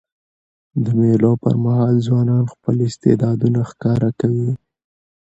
[0.83, 4.51] د مېلو پر مهال ځوانان خپل استعدادونه ښکاره کوي.